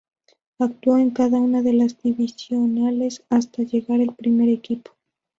[0.57, 4.89] Actuó en cada una de las divisionales hasta llegar al primer equipo.